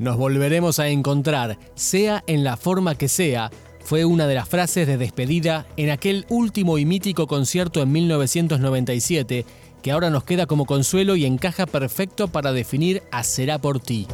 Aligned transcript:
Nos 0.00 0.16
volveremos 0.16 0.78
a 0.78 0.88
encontrar, 0.88 1.58
sea 1.74 2.24
en 2.26 2.42
la 2.42 2.56
forma 2.56 2.94
que 2.94 3.06
sea, 3.06 3.50
fue 3.84 4.06
una 4.06 4.26
de 4.26 4.34
las 4.34 4.48
frases 4.48 4.86
de 4.86 4.96
despedida 4.96 5.66
en 5.76 5.90
aquel 5.90 6.24
último 6.30 6.78
y 6.78 6.86
mítico 6.86 7.26
concierto 7.26 7.82
en 7.82 7.92
1997 7.92 9.44
que 9.82 9.92
ahora 9.92 10.08
nos 10.08 10.24
queda 10.24 10.46
como 10.46 10.64
consuelo 10.64 11.16
y 11.16 11.26
encaja 11.26 11.66
perfecto 11.66 12.28
para 12.28 12.52
definir 12.52 13.02
a 13.12 13.22
Será 13.24 13.58
por 13.58 13.78
ti. 13.78 14.06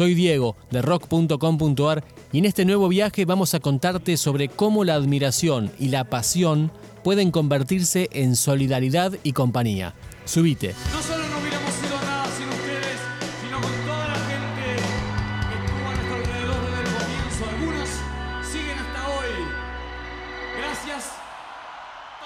Soy 0.00 0.14
Diego 0.14 0.56
de 0.70 0.80
rock.com.ar 0.80 2.02
y 2.32 2.38
en 2.38 2.46
este 2.46 2.64
nuevo 2.64 2.88
viaje 2.88 3.26
vamos 3.26 3.52
a 3.52 3.60
contarte 3.60 4.16
sobre 4.16 4.48
cómo 4.48 4.82
la 4.82 4.94
admiración 4.94 5.70
y 5.78 5.88
la 5.88 6.04
pasión 6.04 6.72
pueden 7.04 7.30
convertirse 7.30 8.08
en 8.12 8.34
solidaridad 8.34 9.12
y 9.24 9.34
compañía. 9.34 9.94
Subite. 10.24 10.74
No 10.90 11.02
solo 11.02 11.28
no 11.28 11.38
hubiéramos 11.38 11.74
sido 11.74 12.00
nada 12.00 12.24
sin 12.34 12.48
ustedes, 12.48 12.98
sino 13.44 13.60
con 13.60 13.72
toda 13.84 14.08
la 14.08 14.14
gente 14.14 14.54
que 14.56 15.56
estuvo 15.60 15.86
a 15.86 15.94
nuestro 15.94 16.14
alrededor 16.14 16.64
desde 16.64 16.80
el 16.80 16.96
comienzo. 16.96 17.44
Algunos 17.50 17.88
siguen 18.50 18.78
hasta 18.78 19.06
hoy. 19.06 19.32
Gracias 20.56 21.12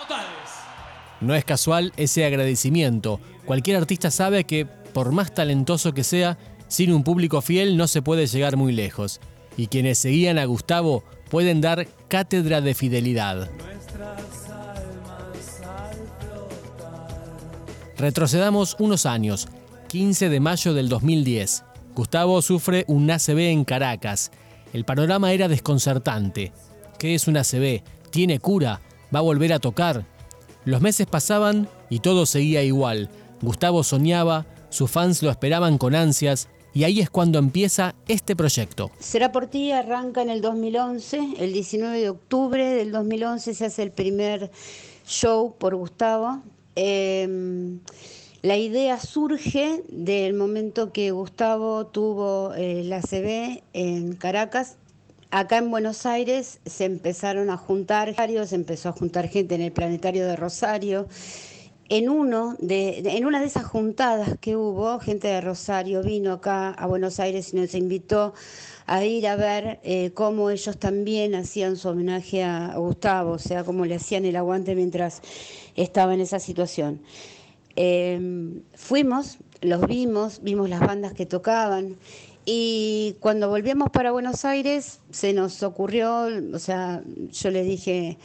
totales. 0.00 0.50
No 1.20 1.34
es 1.34 1.44
casual 1.44 1.92
ese 1.96 2.24
agradecimiento. 2.24 3.18
Cualquier 3.44 3.78
artista 3.78 4.12
sabe 4.12 4.44
que, 4.44 4.64
por 4.64 5.10
más 5.10 5.34
talentoso 5.34 5.92
que 5.92 6.04
sea, 6.04 6.38
sin 6.68 6.92
un 6.92 7.04
público 7.04 7.40
fiel 7.40 7.76
no 7.76 7.86
se 7.86 8.02
puede 8.02 8.26
llegar 8.26 8.56
muy 8.56 8.72
lejos. 8.72 9.20
Y 9.56 9.68
quienes 9.68 9.98
seguían 9.98 10.38
a 10.38 10.44
Gustavo 10.44 11.04
pueden 11.30 11.60
dar 11.60 11.86
cátedra 12.08 12.60
de 12.60 12.74
fidelidad. 12.74 13.50
Retrocedamos 17.96 18.76
unos 18.78 19.06
años, 19.06 19.48
15 19.88 20.28
de 20.28 20.40
mayo 20.40 20.74
del 20.74 20.88
2010. 20.88 21.64
Gustavo 21.94 22.42
sufre 22.42 22.84
un 22.88 23.08
ACV 23.08 23.38
en 23.50 23.64
Caracas. 23.64 24.32
El 24.72 24.84
panorama 24.84 25.32
era 25.32 25.46
desconcertante. 25.46 26.52
¿Qué 26.98 27.14
es 27.14 27.28
un 27.28 27.36
ACV? 27.36 27.82
¿Tiene 28.10 28.40
cura? 28.40 28.80
¿Va 29.14 29.20
a 29.20 29.22
volver 29.22 29.52
a 29.52 29.60
tocar? 29.60 30.04
Los 30.64 30.80
meses 30.80 31.06
pasaban 31.06 31.68
y 31.90 32.00
todo 32.00 32.26
seguía 32.26 32.62
igual. 32.62 33.10
Gustavo 33.42 33.84
soñaba, 33.84 34.46
sus 34.70 34.90
fans 34.90 35.22
lo 35.22 35.30
esperaban 35.30 35.78
con 35.78 35.94
ansias 35.94 36.48
y 36.74 36.82
ahí 36.82 37.00
es 37.00 37.08
cuando 37.08 37.38
empieza 37.38 37.94
este 38.08 38.34
proyecto. 38.34 38.90
Será 38.98 39.30
por 39.30 39.46
ti 39.46 39.70
arranca 39.70 40.20
en 40.20 40.28
el 40.28 40.40
2011, 40.40 41.36
el 41.38 41.52
19 41.52 42.00
de 42.00 42.10
octubre 42.10 42.68
del 42.68 42.90
2011 42.90 43.54
se 43.54 43.64
hace 43.64 43.82
el 43.84 43.92
primer 43.92 44.50
show 45.06 45.54
por 45.56 45.76
Gustavo. 45.76 46.42
Em, 46.74 47.78
la 48.42 48.56
idea 48.56 48.98
surge 48.98 49.84
del 49.88 50.34
momento 50.34 50.92
que 50.92 51.12
Gustavo 51.12 51.86
tuvo 51.86 52.52
eh, 52.54 52.82
la 52.84 53.00
CB 53.00 53.62
en 53.72 54.16
Caracas. 54.16 54.76
Acá 55.30 55.58
en 55.58 55.70
Buenos 55.70 56.06
Aires 56.06 56.58
se 56.66 56.84
empezaron 56.84 57.50
a 57.50 57.56
juntar, 57.56 58.14
se 58.46 58.54
empezó 58.54 58.88
a 58.88 58.92
juntar 58.92 59.28
gente 59.28 59.54
en 59.54 59.62
el 59.62 59.72
planetario 59.72 60.26
de 60.26 60.36
Rosario 60.36 61.08
en, 61.88 62.08
uno 62.08 62.56
de, 62.58 62.98
en 62.98 63.26
una 63.26 63.40
de 63.40 63.46
esas 63.46 63.64
juntadas 63.64 64.36
que 64.40 64.56
hubo, 64.56 64.98
gente 65.00 65.28
de 65.28 65.40
Rosario 65.40 66.02
vino 66.02 66.32
acá 66.32 66.70
a 66.70 66.86
Buenos 66.86 67.20
Aires 67.20 67.52
y 67.52 67.56
nos 67.56 67.74
invitó 67.74 68.34
a 68.86 69.04
ir 69.04 69.26
a 69.26 69.36
ver 69.36 69.80
eh, 69.82 70.10
cómo 70.12 70.50
ellos 70.50 70.78
también 70.78 71.34
hacían 71.34 71.76
su 71.76 71.88
homenaje 71.88 72.42
a 72.42 72.76
Gustavo, 72.76 73.32
o 73.32 73.38
sea, 73.38 73.64
cómo 73.64 73.86
le 73.86 73.96
hacían 73.96 74.24
el 74.24 74.36
aguante 74.36 74.74
mientras 74.74 75.22
estaba 75.76 76.14
en 76.14 76.20
esa 76.20 76.38
situación. 76.38 77.00
Em, 77.76 78.62
fuimos, 78.74 79.38
los 79.60 79.86
vimos, 79.86 80.40
vimos 80.42 80.68
las 80.68 80.80
bandas 80.80 81.12
que 81.12 81.26
tocaban 81.26 81.96
y 82.46 83.16
cuando 83.20 83.48
volvíamos 83.48 83.90
para 83.90 84.12
Buenos 84.12 84.44
Aires 84.44 85.00
se 85.10 85.32
nos 85.32 85.62
ocurrió, 85.62 86.28
o 86.52 86.58
sea, 86.58 87.02
yo 87.32 87.50
le 87.50 87.62
dije 87.64 88.18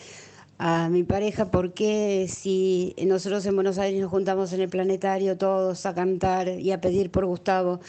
a 0.62 0.90
mi 0.90 1.04
pareja 1.04 1.50
por 1.52 1.74
qué 1.74 2.28
si 2.30 2.94
nosotros 3.06 3.46
en 3.46 3.56
Buenos 3.56 3.78
Aires 3.78 4.02
nos 4.02 4.12
juntamos 4.12 4.52
en 4.52 4.60
el 4.60 4.68
planetario 4.68 5.38
todos 5.38 5.86
a 5.86 5.96
cantar 5.96 6.50
y 6.50 6.74
a 6.74 6.82
pedir 6.82 7.12
por 7.12 7.26
Gustavo 7.26 7.80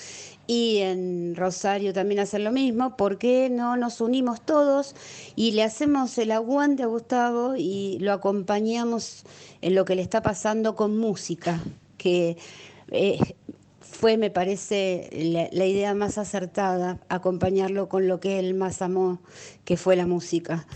y 0.47 0.79
en 0.79 1.35
Rosario 1.35 1.93
también 1.93 2.21
hacer 2.21 2.43
lo 2.43 2.53
mismo, 2.53 2.97
¿por 2.97 3.19
qué 3.19 3.51
no 3.51 3.77
nos 3.77 4.01
unimos 4.01 4.41
todos 4.41 4.95
y 5.35 5.51
le 5.51 5.65
hacemos 5.65 6.17
el 6.19 6.31
aguante 6.31 6.85
a 6.85 6.87
Gustavo 6.87 7.57
y 7.57 7.99
lo 7.99 8.13
acompañamos 8.13 9.25
en 9.63 9.75
lo 9.75 9.85
que 9.85 9.97
le 9.97 10.03
está 10.03 10.23
pasando 10.23 10.77
con 10.77 10.97
música? 10.97 11.61
Que 11.99 12.37
eh, 12.93 13.19
fue, 13.81 14.17
me 14.17 14.31
parece, 14.31 15.49
la 15.53 15.67
idea 15.67 15.93
más 15.95 16.19
acertada, 16.19 17.01
acompañarlo 17.09 17.89
con 17.89 18.07
lo 18.07 18.21
que 18.21 18.39
él 18.39 18.55
más 18.55 18.81
amó, 18.81 19.21
que 19.65 19.77
fue 19.77 19.97
la 19.97 20.07
música. 20.07 20.67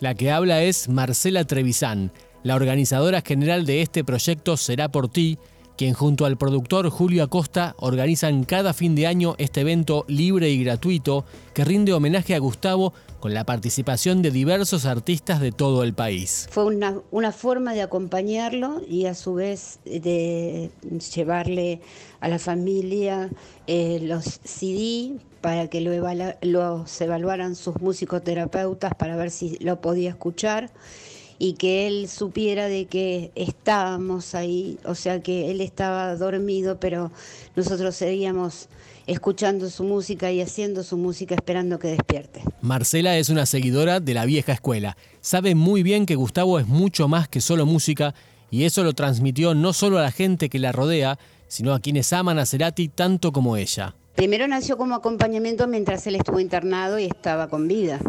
La 0.00 0.14
que 0.14 0.30
habla 0.30 0.62
es 0.62 0.88
Marcela 0.88 1.44
Trevisan, 1.44 2.12
la 2.44 2.54
organizadora 2.54 3.20
general 3.20 3.66
de 3.66 3.82
este 3.82 4.04
proyecto 4.04 4.56
Será 4.56 4.88
por 4.88 5.08
ti, 5.08 5.38
quien 5.78 5.94
junto 5.94 6.26
al 6.26 6.36
productor 6.36 6.90
Julio 6.90 7.22
Acosta 7.22 7.76
organizan 7.78 8.42
cada 8.42 8.72
fin 8.74 8.96
de 8.96 9.06
año 9.06 9.36
este 9.38 9.60
evento 9.60 10.04
libre 10.08 10.50
y 10.50 10.64
gratuito 10.64 11.24
que 11.54 11.64
rinde 11.64 11.92
homenaje 11.92 12.34
a 12.34 12.40
Gustavo 12.40 12.92
con 13.20 13.32
la 13.32 13.44
participación 13.44 14.20
de 14.20 14.32
diversos 14.32 14.86
artistas 14.86 15.40
de 15.40 15.52
todo 15.52 15.84
el 15.84 15.94
país. 15.94 16.48
Fue 16.50 16.64
una, 16.64 17.32
forma 17.32 17.74
de 17.74 17.82
acompañarlo 17.82 18.82
y 18.88 19.06
a 19.06 19.14
su 19.14 19.34
vez 19.34 19.78
de 19.84 20.70
llevarle 21.14 21.80
a 22.18 22.26
la 22.26 22.40
familia 22.40 23.30
eh, 23.68 24.00
los 24.02 24.40
CD 24.42 25.20
para 25.40 25.68
que 25.68 25.80
lo 25.80 25.92
los 26.42 27.00
evaluaran 27.00 27.54
sus 27.54 27.80
musicoterapeutas 27.80 28.96
para 28.96 29.14
ver 29.14 29.30
si 29.30 29.56
lo 29.60 29.80
podía 29.80 30.10
escuchar 30.10 30.72
y 31.38 31.54
que 31.54 31.86
él 31.86 32.08
supiera 32.08 32.66
de 32.66 32.86
que 32.86 33.30
estábamos 33.34 34.34
ahí, 34.34 34.78
o 34.84 34.94
sea 34.94 35.22
que 35.22 35.50
él 35.50 35.60
estaba 35.60 36.16
dormido, 36.16 36.80
pero 36.80 37.12
nosotros 37.54 37.94
seguíamos 37.94 38.68
escuchando 39.06 39.70
su 39.70 39.84
música 39.84 40.30
y 40.30 40.40
haciendo 40.40 40.82
su 40.82 40.96
música 40.96 41.34
esperando 41.34 41.78
que 41.78 41.88
despierte. 41.88 42.42
Marcela 42.60 43.16
es 43.16 43.28
una 43.30 43.46
seguidora 43.46 44.00
de 44.00 44.14
la 44.14 44.26
vieja 44.26 44.52
escuela. 44.52 44.96
Sabe 45.20 45.54
muy 45.54 45.82
bien 45.82 46.06
que 46.06 46.16
Gustavo 46.16 46.58
es 46.58 46.66
mucho 46.66 47.08
más 47.08 47.28
que 47.28 47.40
solo 47.40 47.64
música 47.64 48.14
y 48.50 48.64
eso 48.64 48.82
lo 48.82 48.92
transmitió 48.92 49.54
no 49.54 49.72
solo 49.72 49.98
a 49.98 50.02
la 50.02 50.10
gente 50.10 50.48
que 50.48 50.58
la 50.58 50.72
rodea, 50.72 51.18
sino 51.46 51.72
a 51.72 51.80
quienes 51.80 52.12
aman 52.12 52.38
a 52.38 52.46
Cerati 52.46 52.88
tanto 52.88 53.32
como 53.32 53.56
ella. 53.56 53.94
Primero 54.14 54.48
nació 54.48 54.76
como 54.76 54.96
acompañamiento 54.96 55.66
mientras 55.68 56.06
él 56.06 56.16
estuvo 56.16 56.40
internado 56.40 56.98
y 56.98 57.04
estaba 57.04 57.48
con 57.48 57.68
vida. 57.68 58.00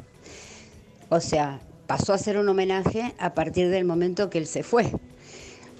O 1.09 1.19
sea, 1.19 1.62
pasó 1.89 2.13
a 2.13 2.19
ser 2.19 2.38
un 2.38 2.47
homenaje 2.47 3.16
a 3.17 3.33
partir 3.33 3.72
del 3.72 3.83
momento 3.83 4.29
que 4.29 4.38
él 4.38 4.45
se 4.45 4.61
fue. 4.61 4.91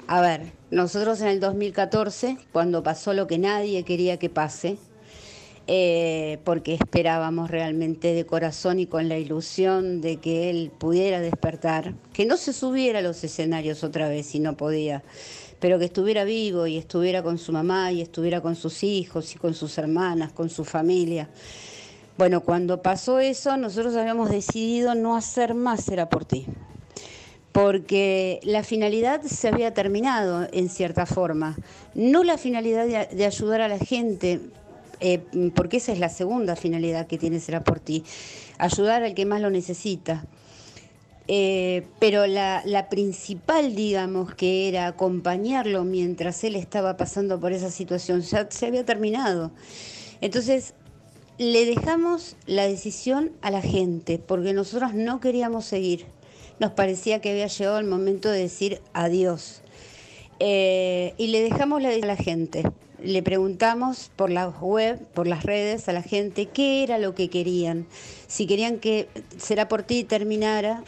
A 0.08 0.22
ver, 0.22 0.54
nosotros 0.72 1.22
en 1.22 1.28
el 1.28 1.40
2014, 1.40 2.36
cuando 2.52 2.82
pasó 2.82 3.14
lo 3.14 3.28
que 3.28 3.38
nadie 3.38 3.84
quería 3.84 4.18
que 4.18 4.28
pase, 4.28 4.78
eh, 5.68 6.40
porque 6.46 6.74
esperábamos 6.74 7.52
realmente 7.52 8.16
de 8.16 8.26
corazón 8.26 8.80
y 8.80 8.88
con 8.88 9.08
la 9.08 9.20
ilusión 9.20 10.02
de 10.02 10.18
que 10.18 10.50
él 10.50 10.72
pudiera 10.76 11.20
despertar, 11.20 11.94
que 12.12 12.26
no 12.26 12.38
se 12.38 12.54
subiera 12.54 13.00
a 13.00 13.04
los 13.04 13.24
escenarios 13.24 13.84
otra 13.84 14.10
vez 14.10 14.26
si 14.26 14.40
no 14.40 14.58
podía, 14.58 15.04
pero 15.60 15.78
que 15.78 15.86
estuviera 15.86 16.24
vivo 16.24 16.66
y 16.66 16.80
estuviera 16.80 17.22
con 17.22 17.38
su 17.38 17.52
mamá 17.52 17.92
y 17.92 18.02
estuviera 18.02 18.42
con 18.42 18.56
sus 18.56 18.84
hijos 18.84 19.36
y 19.36 19.38
con 19.38 19.54
sus 19.54 19.78
hermanas, 19.78 20.32
con 20.32 20.50
su 20.50 20.66
familia. 20.66 21.30
Bueno, 22.20 22.42
cuando 22.42 22.82
pasó 22.82 23.22
eso, 23.22 23.56
nosotros 23.56 23.96
habíamos 23.96 24.30
decidido 24.30 24.94
no 24.94 25.16
hacer 25.16 25.54
más 25.54 25.88
Era 25.88 26.10
por 26.10 26.26
ti, 26.26 26.48
porque 27.54 28.42
la 28.44 28.62
finalidad 28.62 29.22
se 29.22 29.48
había 29.48 29.74
terminado 29.74 30.46
en 30.52 30.68
cierta 30.68 31.06
forma, 31.06 31.56
no 31.96 32.26
la 32.26 32.38
finalidad 32.38 33.08
de, 33.10 33.26
ayudar 33.26 33.62
a 33.62 33.70
la 33.70 33.80
gente, 33.80 34.42
eh, 35.00 35.22
porque 35.56 35.78
esa 35.78 35.94
es 35.94 36.00
la 36.00 36.10
segunda 36.10 36.58
finalidad 36.58 37.08
que 37.08 37.18
tiene 37.18 37.40
Será 37.40 37.64
por 37.64 37.80
ti, 37.80 38.04
ayudar 38.58 39.04
al 39.04 39.14
que 39.14 39.26
más 39.26 39.40
lo 39.40 39.50
necesita. 39.50 40.26
Eh, 41.30 41.86
pero 42.00 42.28
la, 42.28 42.88
principal, 42.90 43.76
digamos, 43.76 44.36
que 44.36 44.68
era 44.68 44.88
acompañarlo 44.88 45.86
mientras 45.86 46.44
él 46.44 46.58
estaba 46.58 46.98
pasando 46.98 47.40
por 47.40 47.54
esa 47.54 47.72
situación, 47.72 48.24
ya 48.24 48.46
se 48.52 48.66
había 48.66 48.84
terminado. 48.84 49.52
Entonces, 50.20 50.74
le 51.40 51.66
dejamos 51.66 52.36
la 52.48 52.68
decisión 52.68 53.32
a 53.42 53.50
la 53.50 53.62
gente, 53.62 54.20
porque 54.20 54.52
nosotros 54.52 54.94
no 54.94 55.22
queríamos 55.22 55.64
seguir. 55.64 56.06
Nos 56.60 56.74
parecía 56.74 57.22
que 57.22 57.32
había 57.32 57.48
llegado 57.48 57.80
el 57.80 57.86
momento 57.86 58.30
de 58.30 58.40
decir 58.40 58.82
adiós. 58.92 59.62
Eh, 60.40 61.14
y 61.18 61.28
le 61.28 61.42
dejamos 61.42 61.82
la 61.82 61.88
decisión 61.88 62.12
a 62.12 62.14
la 62.14 62.22
gente. 62.22 62.64
Le 63.02 63.24
preguntamos 63.24 64.12
por 64.18 64.30
la 64.30 64.50
web, 64.50 65.00
por 65.14 65.28
las 65.28 65.44
redes 65.44 65.88
a 65.88 65.94
la 65.94 66.02
gente 66.04 66.48
qué 66.48 66.84
era 66.84 66.98
lo 66.98 67.16
que 67.16 67.30
querían. 67.30 67.88
Si 68.28 68.46
querían 68.46 68.78
que 68.78 69.08
Será 69.38 69.70
por 69.70 69.84
ti 69.84 70.04
terminara 70.04 70.84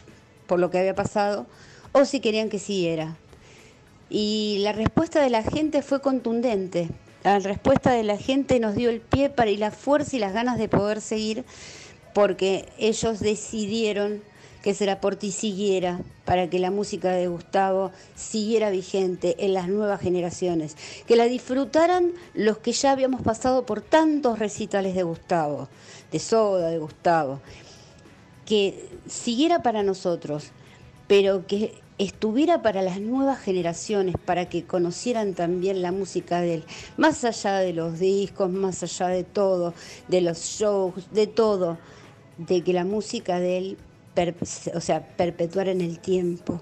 por 0.48 0.60
lo 0.60 0.70
que 0.70 0.80
había 0.80 0.96
pasado, 0.96 1.48
o 1.94 2.04
si 2.04 2.20
querían 2.20 2.50
que 2.50 2.60
siguiera. 2.60 3.16
Y 4.10 4.58
la 4.60 4.74
respuesta 4.74 5.22
de 5.22 5.30
la 5.30 5.44
gente 5.44 5.82
fue 5.82 6.02
contundente. 6.02 6.90
La 7.24 7.38
respuesta 7.40 7.92
de 7.92 8.04
la 8.04 8.18
gente 8.18 8.60
nos 8.60 8.76
dio 8.76 8.90
el 8.90 9.00
pie 9.00 9.30
para 9.30 9.52
y 9.52 9.58
la 9.58 9.72
fuerza 9.72 10.16
y 10.16 10.20
las 10.20 10.34
ganas 10.34 10.58
de 10.58 10.68
poder 10.68 11.02
seguir 11.02 11.46
porque 12.14 12.68
ellos 12.80 13.20
decidieron 13.20 14.22
que 14.64 14.74
Seraporti 14.74 15.32
siguiera 15.32 16.00
para 16.26 16.50
que 16.50 16.60
la 16.60 16.72
música 16.72 17.12
de 17.12 17.28
Gustavo 17.28 17.92
siguiera 18.16 18.70
vigente 18.70 19.36
en 19.40 19.54
las 19.54 19.68
nuevas 19.68 20.02
generaciones, 20.02 20.76
que 21.08 21.16
la 21.16 21.26
disfrutaran 21.26 22.12
los 22.34 22.60
que 22.60 22.72
ya 22.72 22.92
habíamos 22.92 23.22
pasado 23.22 23.66
por 23.66 23.82
tantos 23.82 24.40
recitales 24.40 24.96
de 24.96 25.04
Gustavo, 25.04 25.68
de 26.12 26.20
Soda, 26.20 26.70
de 26.70 26.78
Gustavo, 26.78 27.40
que 28.46 28.90
siguiera 29.08 29.64
para 29.64 29.84
nosotros, 29.84 30.52
pero 31.08 31.48
que 31.48 31.74
estuviera 32.06 32.62
para 32.62 32.82
las 32.82 33.00
nuevas 33.00 33.40
generaciones, 33.40 34.16
para 34.26 34.50
que 34.50 34.66
conocieran 34.66 35.34
también 35.34 35.82
la 35.82 35.92
música 35.92 36.42
de 36.42 36.56
él, 36.56 36.64
más 36.98 37.24
allá 37.24 37.60
de 37.60 37.74
los 37.74 38.00
discos, 38.00 38.50
más 38.50 38.82
allá 38.84 39.08
de 39.10 39.24
todo, 39.24 39.74
de 40.08 40.22
los 40.22 40.40
shows, 40.40 41.12
de 41.12 41.28
todo, 41.28 41.78
de 42.38 42.64
que 42.64 42.74
la 42.74 42.86
música 42.86 43.40
de 43.40 43.58
él, 43.58 43.78
o 44.74 44.82
sea, 44.82 45.16
perpetuara 45.16 45.72
en 45.72 45.82
el 45.82 46.00
tiempo. 46.00 46.62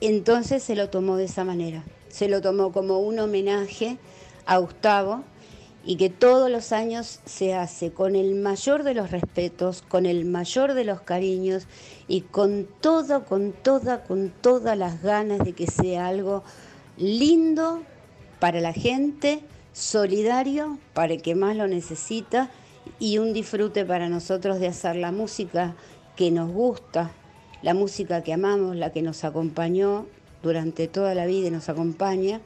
Entonces 0.00 0.62
se 0.62 0.74
lo 0.74 0.90
tomó 0.90 1.16
de 1.16 1.24
esa 1.24 1.44
manera, 1.44 1.84
se 2.08 2.28
lo 2.28 2.40
tomó 2.40 2.72
como 2.72 2.98
un 2.98 3.20
homenaje 3.20 3.98
a 4.44 4.58
Gustavo 4.58 5.22
y 5.84 5.96
que 5.96 6.10
todos 6.10 6.50
los 6.50 6.72
años 6.72 7.20
se 7.24 7.54
hace 7.54 7.92
con 7.92 8.14
el 8.14 8.34
mayor 8.36 8.84
de 8.84 8.94
los 8.94 9.10
respetos, 9.10 9.82
con 9.82 10.06
el 10.06 10.24
mayor 10.24 10.74
de 10.74 10.84
los 10.84 11.00
cariños 11.00 11.66
y 12.06 12.20
con 12.20 12.68
todo, 12.80 13.24
con 13.24 13.52
toda, 13.52 14.04
con 14.04 14.30
todas 14.30 14.78
las 14.78 15.02
ganas 15.02 15.40
de 15.40 15.52
que 15.52 15.66
sea 15.66 16.06
algo 16.06 16.44
lindo 16.96 17.82
para 18.38 18.60
la 18.60 18.72
gente, 18.72 19.40
solidario 19.72 20.78
para 20.94 21.14
el 21.14 21.22
que 21.22 21.34
más 21.34 21.56
lo 21.56 21.66
necesita 21.66 22.50
y 22.98 23.18
un 23.18 23.32
disfrute 23.32 23.84
para 23.84 24.08
nosotros 24.08 24.60
de 24.60 24.68
hacer 24.68 24.96
la 24.96 25.10
música 25.10 25.74
que 26.16 26.30
nos 26.30 26.50
gusta, 26.50 27.10
la 27.62 27.74
música 27.74 28.22
que 28.22 28.32
amamos, 28.32 28.76
la 28.76 28.92
que 28.92 29.02
nos 29.02 29.24
acompañó 29.24 30.06
durante 30.42 30.88
toda 30.88 31.14
la 31.14 31.26
vida 31.26 31.48
y 31.48 31.50
nos 31.50 31.68
acompaña 31.68 32.40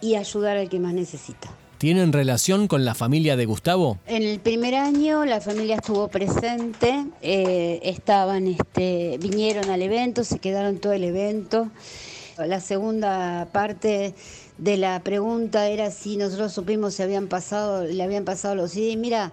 y 0.00 0.16
ayudar 0.16 0.56
al 0.56 0.68
que 0.68 0.80
más 0.80 0.94
necesita. 0.94 1.61
¿Tienen 1.82 2.12
relación 2.12 2.68
con 2.68 2.84
la 2.84 2.94
familia 2.94 3.34
de 3.34 3.44
Gustavo? 3.44 3.98
En 4.06 4.22
el 4.22 4.38
primer 4.38 4.76
año 4.76 5.24
la 5.24 5.40
familia 5.40 5.74
estuvo 5.74 6.06
presente, 6.06 7.06
eh, 7.22 7.80
estaban, 7.82 8.46
este, 8.46 9.18
vinieron 9.20 9.68
al 9.68 9.82
evento, 9.82 10.22
se 10.22 10.38
quedaron 10.38 10.78
todo 10.78 10.92
el 10.92 11.02
evento. 11.02 11.72
La 12.38 12.60
segunda 12.60 13.48
parte 13.50 14.14
de 14.58 14.76
la 14.76 15.00
pregunta 15.00 15.66
era 15.66 15.90
si 15.90 16.16
nosotros 16.16 16.52
supimos 16.52 16.94
si 16.94 17.02
habían 17.02 17.26
pasado, 17.26 17.82
le 17.82 18.00
habían 18.00 18.24
pasado 18.24 18.54
los 18.54 18.70
CDs. 18.70 18.96
Mira, 18.96 19.32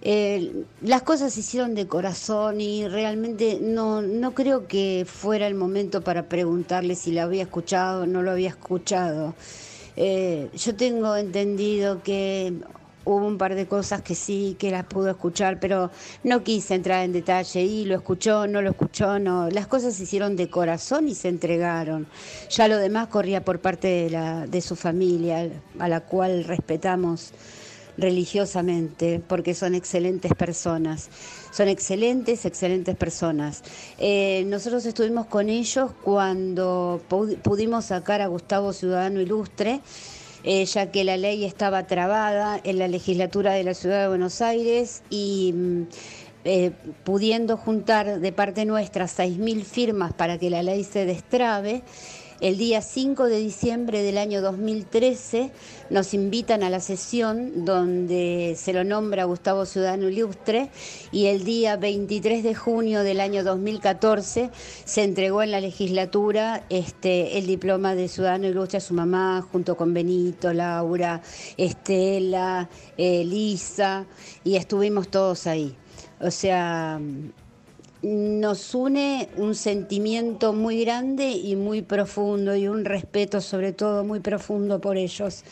eh, 0.00 0.64
las 0.80 1.02
cosas 1.02 1.34
se 1.34 1.40
hicieron 1.40 1.74
de 1.74 1.88
corazón 1.88 2.62
y 2.62 2.88
realmente 2.88 3.58
no, 3.60 4.00
no 4.00 4.32
creo 4.32 4.66
que 4.66 5.04
fuera 5.06 5.46
el 5.46 5.54
momento 5.54 6.00
para 6.00 6.22
preguntarle 6.22 6.94
si 6.94 7.12
lo 7.12 7.20
había 7.20 7.42
escuchado 7.42 8.04
o 8.04 8.06
no 8.06 8.22
lo 8.22 8.30
había 8.30 8.48
escuchado. 8.48 9.34
Eh, 9.96 10.50
yo 10.54 10.74
tengo 10.74 11.16
entendido 11.16 12.02
que 12.02 12.54
hubo 13.04 13.26
un 13.26 13.38
par 13.38 13.54
de 13.54 13.66
cosas 13.66 14.02
que 14.02 14.14
sí, 14.14 14.56
que 14.58 14.70
las 14.70 14.84
pudo 14.84 15.10
escuchar, 15.10 15.58
pero 15.60 15.90
no 16.24 16.42
quise 16.42 16.74
entrar 16.74 17.04
en 17.04 17.12
detalle 17.12 17.62
y 17.62 17.84
lo 17.84 17.96
escuchó, 17.96 18.46
no 18.46 18.62
lo 18.62 18.70
escuchó, 18.70 19.18
no. 19.18 19.48
Las 19.50 19.66
cosas 19.66 19.94
se 19.94 20.04
hicieron 20.04 20.36
de 20.36 20.48
corazón 20.48 21.08
y 21.08 21.14
se 21.14 21.28
entregaron. 21.28 22.06
Ya 22.50 22.68
lo 22.68 22.78
demás 22.78 23.08
corría 23.08 23.44
por 23.44 23.60
parte 23.60 23.88
de, 23.88 24.10
la, 24.10 24.46
de 24.46 24.60
su 24.60 24.76
familia, 24.76 25.50
a 25.78 25.88
la 25.88 26.00
cual 26.00 26.44
respetamos 26.44 27.32
religiosamente, 27.96 29.20
porque 29.26 29.54
son 29.54 29.74
excelentes 29.74 30.34
personas. 30.34 31.10
Son 31.52 31.68
excelentes, 31.68 32.44
excelentes 32.44 32.96
personas. 32.96 33.62
Eh, 33.98 34.44
nosotros 34.46 34.86
estuvimos 34.86 35.26
con 35.26 35.48
ellos 35.48 35.90
cuando 36.02 37.00
pudimos 37.42 37.86
sacar 37.86 38.20
a 38.20 38.26
Gustavo 38.26 38.72
Ciudadano 38.72 39.20
Ilustre, 39.20 39.80
eh, 40.44 40.64
ya 40.64 40.90
que 40.90 41.04
la 41.04 41.16
ley 41.16 41.44
estaba 41.44 41.86
trabada 41.86 42.60
en 42.64 42.78
la 42.78 42.88
legislatura 42.88 43.52
de 43.52 43.64
la 43.64 43.74
Ciudad 43.74 44.02
de 44.02 44.08
Buenos 44.08 44.40
Aires 44.40 45.02
y... 45.10 45.52
Mm, 45.54 45.82
eh, 46.44 46.72
pudiendo 47.04 47.56
juntar 47.56 48.18
de 48.18 48.32
parte 48.32 48.64
nuestra 48.64 49.04
6.000 49.04 49.62
firmas 49.62 50.12
para 50.12 50.38
que 50.38 50.50
la 50.50 50.64
ley 50.64 50.82
se 50.82 51.06
destrabe, 51.06 51.84
el 52.42 52.58
día 52.58 52.82
5 52.82 53.26
de 53.26 53.38
diciembre 53.38 54.02
del 54.02 54.18
año 54.18 54.42
2013 54.42 55.52
nos 55.90 56.12
invitan 56.12 56.64
a 56.64 56.70
la 56.70 56.80
sesión 56.80 57.64
donde 57.64 58.54
se 58.58 58.72
lo 58.72 58.82
nombra 58.82 59.24
Gustavo 59.24 59.64
Ciudadano 59.64 60.08
Ilustre 60.08 60.68
y 61.12 61.26
el 61.26 61.44
día 61.44 61.76
23 61.76 62.42
de 62.42 62.54
junio 62.56 63.04
del 63.04 63.20
año 63.20 63.44
2014 63.44 64.50
se 64.84 65.04
entregó 65.04 65.44
en 65.44 65.52
la 65.52 65.60
legislatura 65.60 66.64
este, 66.68 67.38
el 67.38 67.46
diploma 67.46 67.94
de 67.94 68.08
Ciudadano 68.08 68.48
Ilustre 68.48 68.78
a 68.78 68.80
su 68.80 68.92
mamá 68.92 69.46
junto 69.52 69.76
con 69.76 69.94
Benito, 69.94 70.52
Laura, 70.52 71.22
Estela, 71.56 72.68
Elisa 72.96 74.04
y 74.42 74.56
estuvimos 74.56 75.08
todos 75.08 75.46
ahí. 75.46 75.76
O 76.20 76.30
sea, 76.32 77.00
nos 78.02 78.74
une 78.74 79.28
un 79.36 79.54
sentimiento 79.54 80.52
muy 80.52 80.84
grande 80.84 81.30
y 81.30 81.54
muy 81.54 81.82
profundo 81.82 82.56
y 82.56 82.66
un 82.66 82.84
respeto 82.84 83.40
sobre 83.40 83.72
todo 83.72 84.04
muy 84.04 84.20
profundo 84.20 84.80
por 84.80 84.96
ellos. 84.96 85.44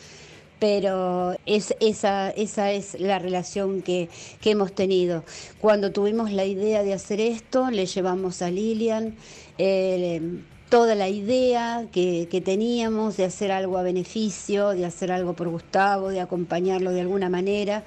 Pero 0.59 1.33
es, 1.47 1.73
esa, 1.79 2.29
esa 2.29 2.71
es 2.71 2.99
la 2.99 3.17
relación 3.17 3.81
que, 3.81 4.09
hemos 4.43 4.73
tenido. 4.73 5.23
Cuando 5.59 5.91
tuvimos 5.91 6.31
la 6.31 6.45
idea 6.45 6.83
de 6.83 6.93
hacer 6.93 7.19
esto, 7.19 7.71
le 7.71 7.87
llevamos 7.87 8.43
a 8.43 8.51
Lilian 8.51 9.15
eh, 9.57 10.21
toda 10.69 10.93
la 10.93 11.09
idea 11.09 11.87
que, 11.91 12.27
que 12.29 12.41
teníamos 12.41 13.17
de 13.17 13.25
hacer 13.25 13.51
algo 13.51 13.77
a 13.77 13.83
beneficio, 13.83 14.69
de 14.69 14.85
hacer 14.85 15.11
algo 15.11 15.33
por 15.33 15.49
Gustavo, 15.49 16.09
de 16.09 16.19
acompañarlo 16.19 16.91
de 16.91 17.01
alguna 17.01 17.29
manera 17.29 17.83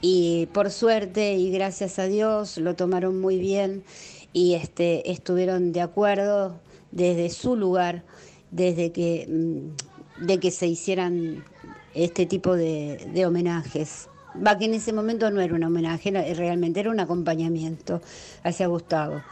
y 0.00 0.46
por 0.52 0.70
suerte 0.70 1.34
y 1.34 1.50
gracias 1.50 1.98
a 1.98 2.04
Dios 2.04 2.58
lo 2.58 2.74
tomaron 2.76 3.20
muy 3.20 3.38
bien 3.38 3.82
y 4.32 4.54
este, 4.54 5.10
estuvieron 5.10 5.72
de 5.72 5.80
acuerdo 5.80 6.60
desde 6.90 7.30
su 7.30 7.56
lugar, 7.56 8.04
desde 8.50 8.92
que, 8.92 9.26
mm, 9.28 10.26
de 10.26 10.38
que 10.38 10.50
se 10.50 10.66
hicieran 10.66 11.44
este 11.94 12.26
tipo 12.26 12.54
de, 12.54 13.08
de 13.12 13.26
homenajes. 13.26 14.08
Va 14.46 14.56
que 14.58 14.66
en 14.66 14.74
ese 14.74 14.92
momento 14.92 15.30
no 15.30 15.40
era 15.40 15.54
un 15.54 15.64
homenaje, 15.64 16.10
realmente 16.10 16.80
era 16.80 16.90
un 16.90 17.00
acompañamiento 17.00 18.00
hacia 18.44 18.66
Gustavo. 18.68 19.22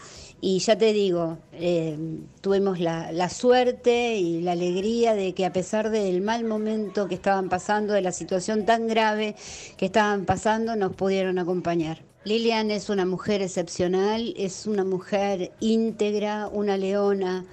Y 0.49 0.61
ya 0.61 0.79
te 0.79 0.93
digo, 0.93 1.38
eh, 1.55 1.99
tuvimos 2.41 2.79
la, 2.79 3.29
suerte 3.31 4.15
y 4.15 4.43
la 4.43 4.53
alegría 4.53 5.12
de 5.12 5.35
que 5.35 5.45
a 5.45 5.53
pesar 5.53 5.91
del 5.91 6.21
mal 6.21 6.45
momento 6.45 7.09
que 7.09 7.17
estaban 7.17 7.49
pasando, 7.49 7.95
de 7.95 8.00
la 8.00 8.12
situación 8.12 8.65
tan 8.65 8.87
grave 8.87 9.35
que 9.76 9.87
estaban 9.87 10.25
pasando, 10.25 10.76
nos 10.76 10.95
pudieron 10.95 11.41
acompañar. 11.41 12.05
Lilian 12.23 12.71
es 12.71 12.91
una 12.91 13.05
mujer 13.05 13.43
excepcional, 13.43 14.35
es 14.37 14.69
una 14.69 14.85
mujer 14.85 15.50
íntegra, 15.59 16.47
una 16.47 16.76
leona, 16.76 17.45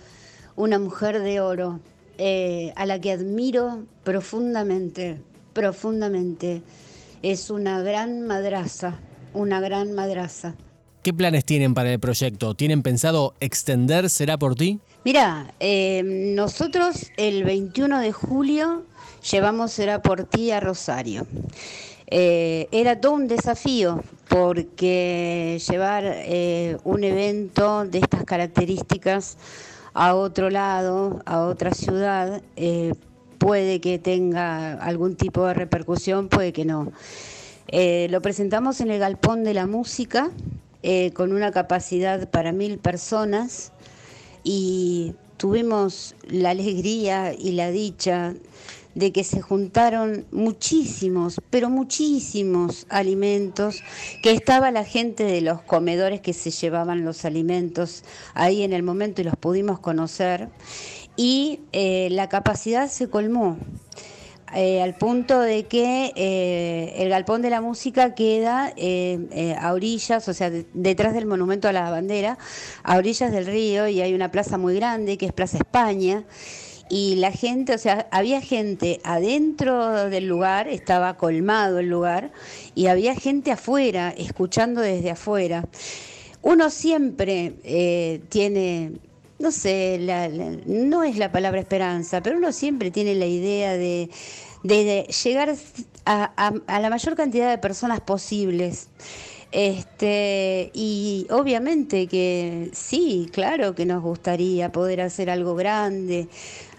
una 0.56 0.78
mujer 0.78 1.20
de 1.20 1.42
oro, 1.42 1.80
eh, 2.20 2.74
a 2.76 2.86
la 2.86 3.02
que 3.02 3.14
admiro 3.14 3.88
profundamente, 4.04 5.20
profundamente. 5.54 6.62
Es 7.24 7.50
una 7.50 7.82
gran 7.82 8.22
madraza, 8.28 9.00
una 9.34 9.60
gran 9.62 9.94
madraza. 9.94 10.54
¿Qué 11.04 11.14
planes 11.14 11.44
tienen 11.44 11.74
para 11.74 11.92
el 11.92 12.00
proyecto? 12.00 12.56
¿Tienen 12.56 12.82
pensado 12.82 13.34
extender 13.42 14.10
Será 14.10 14.38
por 14.38 14.56
ti? 14.56 14.80
Mira, 15.04 15.54
eh, 15.60 16.02
nosotros 16.34 17.12
el 17.18 17.44
21 17.44 18.00
de 18.00 18.14
julio 18.14 18.84
llevamos 19.30 19.74
Será 19.74 20.02
por 20.02 20.24
ti 20.24 20.52
a 20.52 20.62
Rosario. 20.62 21.28
Eh, 22.08 22.70
era 22.72 23.02
todo 23.02 23.16
un 23.16 23.28
desafío 23.28 24.02
porque 24.30 25.62
llevar 25.70 26.06
eh, 26.06 26.78
un 26.86 27.04
evento 27.04 27.84
de 27.84 28.00
estas 28.00 28.24
características 28.24 29.36
a 29.94 30.16
otro 30.16 30.50
lado, 30.50 31.22
a 31.26 31.42
otra 31.42 31.74
ciudad, 31.74 32.42
puede 33.40 33.82
que 33.82 34.00
tenga 34.00 34.76
algún 34.76 35.18
tipo 35.18 35.46
de 35.48 35.54
repercusión, 35.54 36.30
puede 36.30 36.54
que 36.54 36.64
no. 36.64 36.94
lo 38.10 38.22
presentamos 38.22 38.80
en 38.80 38.90
el 38.90 39.00
Galpón 39.00 39.44
de 39.44 39.54
la 39.54 39.68
Música, 39.68 40.32
eh, 40.84 41.12
con 41.14 41.32
una 41.32 41.52
capacidad 41.52 42.30
para 42.30 42.52
mil 42.52 42.78
personas 42.78 43.72
y 44.44 45.16
tuvimos 45.38 46.16
la 46.28 46.50
alegría 46.52 47.34
y 47.34 47.54
la 47.54 47.72
dicha 47.72 48.34
de 48.96 49.12
que 49.12 49.24
se 49.24 49.42
juntaron 49.42 50.26
muchísimos, 50.32 51.42
pero 51.50 51.70
muchísimos 51.70 52.86
alimentos, 52.90 53.82
que 54.22 54.32
estaba 54.32 54.72
la 54.72 54.84
gente 54.84 55.24
de 55.24 55.42
los 55.42 55.62
comedores 55.62 56.22
que 56.22 56.34
se 56.34 56.52
llevaban 56.52 57.04
los 57.04 57.26
alimentos 57.26 58.04
ahí 58.34 58.64
en 58.64 58.74
el 58.74 58.84
momento 58.84 59.22
y 59.22 59.24
los 59.24 59.36
pudimos 59.36 59.80
conocer. 59.80 60.50
y 61.16 61.62
eh, 61.72 62.10
la 62.12 62.28
capacidad 62.28 62.90
se 62.90 63.08
colmó. 63.08 63.58
Eh, 64.56 64.82
al 64.82 64.94
punto 64.96 65.40
de 65.40 65.64
que 65.64 66.12
eh, 66.16 66.94
el 66.98 67.10
galpón 67.10 67.42
de 67.42 67.50
la 67.50 67.60
música 67.60 68.14
queda 68.14 68.74
a 69.60 69.74
orillas, 69.74 70.28
o 70.28 70.34
sea, 70.34 70.52
detrás 70.74 71.14
del 71.14 71.26
monumento 71.26 71.68
a 71.68 71.72
la 71.72 71.90
bandera, 71.90 72.38
a 72.84 72.98
orillas 72.98 73.32
del 73.32 73.48
río, 73.48 73.88
y 73.88 74.02
hay 74.02 74.14
una 74.14 74.30
plaza 74.32 74.58
muy 74.58 74.76
grande 74.76 75.18
que 75.18 75.26
es 75.26 75.34
Plaza 75.34 75.58
España. 75.58 76.24
Y 76.90 77.16
la 77.16 77.32
gente, 77.32 77.74
o 77.74 77.78
sea, 77.78 78.08
había 78.12 78.42
gente 78.42 79.00
adentro 79.04 80.10
del 80.10 80.28
lugar, 80.28 80.68
estaba 80.68 81.18
colmado 81.18 81.80
el 81.80 81.90
lugar, 81.90 82.32
y 82.76 82.88
había 82.88 83.16
gente 83.16 83.52
afuera, 83.52 84.14
escuchando 84.16 84.82
desde 84.82 85.10
afuera. 85.10 85.66
Uno 86.42 86.70
siempre 86.70 88.22
tiene 88.30 89.00
no 89.40 89.52
sé, 89.52 90.00
no 90.66 91.04
es 91.04 91.18
la 91.18 91.32
palabra 91.32 91.60
esperanza, 91.60 92.22
pero 92.22 92.38
uno 92.38 92.52
siempre 92.52 92.92
tiene 92.92 93.16
la 93.16 93.26
idea 93.26 93.74
de, 93.74 94.10
llegar 94.64 95.56
a, 96.06 96.80
la 96.80 96.90
mayor 96.90 97.16
cantidad 97.16 97.50
de 97.50 97.58
personas 97.58 98.02
posibles. 98.02 98.90
Este, 99.52 100.72
y 100.74 101.28
obviamente 101.30 102.08
que 102.08 102.72
sí, 102.74 103.30
claro 103.32 103.76
que 103.76 103.86
nos 103.86 104.02
gustaría 104.02 104.72
poder 104.72 105.02
hacer 105.02 105.30
algo 105.30 105.54
grande, 105.54 106.28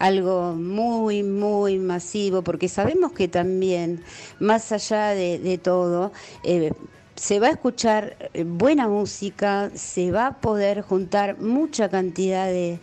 algo 0.01 0.55
muy, 0.55 1.23
muy 1.23 1.79
masivo, 1.79 2.43
porque 2.43 2.69
sabemos 2.69 3.13
que 3.13 3.29
también, 3.29 4.03
más 4.41 4.73
allá 4.73 5.11
de, 5.11 5.61
todo, 5.63 6.11
eh, 6.43 6.73
se 7.17 7.41
va 7.41 7.49
a 7.49 7.51
escuchar 7.51 8.17
eh, 8.35 8.45
buena 8.45 8.89
música, 8.89 9.71
se 9.75 10.11
va 10.11 10.27
a 10.29 10.41
poder 10.41 10.83
juntar 10.83 11.39
mucha 11.41 11.89
cantidad 11.89 12.47
de, 12.47 12.79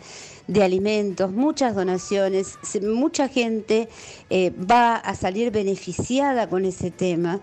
alimentos, 0.62 1.32
muchas 1.32 1.74
donaciones, 1.74 2.58
mucha 2.82 3.28
gente 3.28 3.88
eh, 4.28 4.50
va 4.50 4.96
a 4.96 5.14
salir 5.14 5.50
beneficiada 5.50 6.48
con 6.48 6.64
ese 6.64 6.90
tema. 6.90 7.40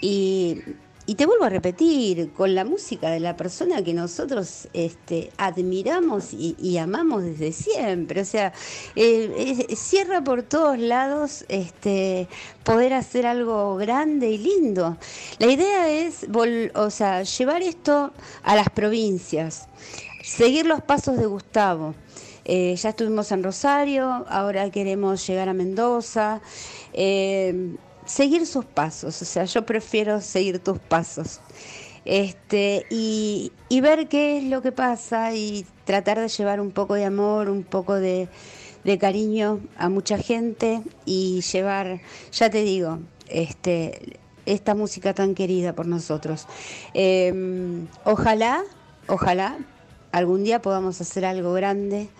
Y 0.00 0.60
y 1.04 1.16
te 1.16 1.26
vuelvo 1.26 1.44
a 1.44 1.48
repetir, 1.48 2.32
con 2.32 2.54
la 2.54 2.64
música 2.64 3.10
de 3.10 3.18
la 3.18 3.36
persona 3.36 3.82
que 3.82 3.92
nosotros 3.92 4.68
este, 4.72 5.32
admiramos 5.36 6.32
y, 6.32 6.78
amamos 6.78 7.24
desde 7.24 7.52
siempre. 7.52 8.20
O 8.20 8.24
sea, 8.24 8.52
eh, 8.94 9.66
cierra 9.76 10.22
por 10.22 10.44
todos 10.44 10.78
lados 10.78 11.44
este, 11.48 12.28
poder 12.62 12.94
hacer 12.94 13.26
algo 13.26 13.76
grande 13.76 14.30
y 14.30 14.38
lindo. 14.38 14.96
La 15.38 15.50
idea 15.50 15.90
es 15.90 16.26
o 16.74 16.90
sea, 16.90 17.22
llevar 17.24 17.62
esto 17.62 18.12
a 18.44 18.54
las 18.54 18.70
provincias, 18.70 19.68
seguir 20.22 20.66
los 20.66 20.82
pasos 20.82 21.18
de 21.18 21.26
Gustavo. 21.26 21.94
Eh, 22.44 22.74
ya 22.76 22.90
estuvimos 22.90 23.30
en 23.32 23.42
Rosario, 23.42 24.24
ahora 24.28 24.70
queremos 24.70 25.26
llegar 25.26 25.48
a 25.48 25.54
Mendoza. 25.54 26.40
Seguir 28.12 28.46
sus 28.46 28.66
pasos, 28.66 29.22
o 29.22 29.24
sea, 29.24 29.46
yo 29.46 29.64
prefiero 29.64 30.20
seguir 30.20 30.58
tus 30.58 30.78
pasos. 30.78 31.40
Este, 32.04 32.84
y, 32.90 33.52
ver 33.80 34.06
qué 34.08 34.36
es 34.36 34.44
lo 34.44 34.60
que 34.60 34.70
pasa 34.70 35.34
y 35.34 35.64
tratar 35.86 36.20
de 36.20 36.28
llevar 36.28 36.60
un 36.60 36.72
poco 36.72 36.92
de 36.92 37.06
amor, 37.06 37.48
un 37.48 37.62
poco 37.62 37.94
de, 37.94 38.28
cariño 39.00 39.60
a 39.78 39.88
mucha 39.88 40.18
gente 40.18 40.82
y 41.06 41.40
llevar, 41.40 42.02
ya 42.32 42.50
te 42.50 42.62
digo, 42.64 42.98
este, 43.28 44.18
esta 44.44 44.74
música 44.74 45.14
tan 45.14 45.34
querida 45.34 45.72
por 45.72 45.86
nosotros. 45.86 46.46
Em, 46.92 47.88
ojalá, 48.04 48.62
ojalá 49.06 49.56
algún 50.10 50.44
día 50.44 50.60
podamos 50.60 51.00
hacer 51.00 51.24
algo 51.24 51.54
grande 51.54 52.10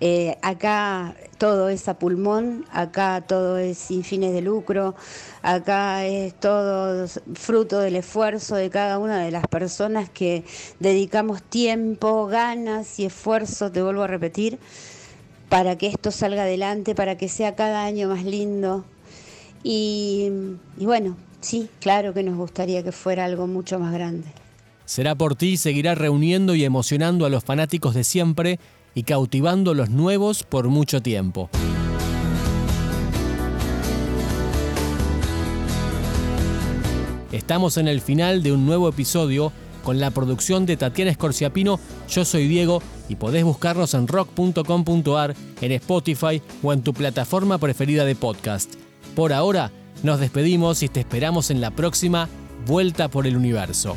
eh, 0.00 0.36
acá 0.42 1.14
todo 1.38 1.68
es 1.68 1.88
a 1.88 1.98
pulmón, 1.98 2.64
acá 2.70 3.24
todo 3.26 3.58
es 3.58 3.78
sin 3.78 4.04
fines 4.04 4.32
de 4.32 4.42
lucro, 4.42 4.94
acá 5.42 6.06
es 6.06 6.34
todo 6.38 7.06
fruto 7.34 7.78
del 7.78 7.96
esfuerzo 7.96 8.56
de 8.56 8.68
cada 8.68 8.98
una 8.98 9.18
de 9.24 9.30
las 9.30 9.46
personas 9.46 10.10
que 10.10 10.44
dedicamos 10.80 11.42
tiempo, 11.42 12.26
ganas 12.26 12.98
y 12.98 13.06
esfuerzo, 13.06 13.72
te 13.72 13.82
vuelvo 13.82 14.02
a 14.02 14.06
repetir, 14.06 14.58
para 15.48 15.76
que 15.76 15.86
esto 15.86 16.10
salga 16.10 16.42
adelante, 16.42 16.94
para 16.94 17.16
que 17.16 17.28
sea 17.28 17.54
cada 17.54 17.84
año 17.84 18.08
más 18.08 18.24
lindo. 18.24 18.84
y 19.62 20.30
bueno, 20.78 21.16
sí, 21.40 21.68
claro 21.80 22.12
que 22.14 22.22
nos 22.22 22.36
gustaría 22.36 22.82
que 22.82 22.92
fuera 22.92 23.24
algo 23.24 23.46
mucho 23.46 23.78
más 23.78 23.92
grande. 23.92 24.26
Será 24.86 25.16
por 25.16 25.34
ti, 25.34 25.56
seguirá 25.56 25.96
reuniendo 25.96 26.54
y 26.54 26.64
emocionando 26.64 27.26
a 27.26 27.28
los 27.28 27.42
fanáticos 27.42 27.92
de 27.94 28.04
siempre 28.04 28.60
y 28.96 29.02
cautivando 29.02 29.74
los 29.74 29.90
nuevos 29.90 30.42
por 30.42 30.68
mucho 30.68 31.02
tiempo. 31.02 31.50
Estamos 37.30 37.76
en 37.76 37.88
el 37.88 38.00
final 38.00 38.42
de 38.42 38.52
un 38.52 38.64
nuevo 38.64 38.88
episodio 38.88 39.52
con 39.84 40.00
la 40.00 40.10
producción 40.10 40.64
de 40.64 40.78
Tatiana 40.78 41.10
Escorciapino. 41.10 41.78
Yo 42.08 42.24
soy 42.24 42.48
Diego 42.48 42.82
y 43.10 43.16
podés 43.16 43.44
buscarnos 43.44 43.92
en 43.92 44.08
rock.com.ar, 44.08 45.36
en 45.60 45.72
Spotify 45.72 46.40
o 46.62 46.72
en 46.72 46.82
tu 46.82 46.94
plataforma 46.94 47.58
preferida 47.58 48.06
de 48.06 48.16
podcast. 48.16 48.74
Por 49.14 49.34
ahora, 49.34 49.70
nos 50.02 50.20
despedimos 50.20 50.82
y 50.82 50.88
te 50.88 51.00
esperamos 51.00 51.50
en 51.50 51.60
la 51.60 51.70
próxima 51.70 52.28
Vuelta 52.66 53.08
por 53.08 53.26
el 53.26 53.36
Universo. 53.36 53.94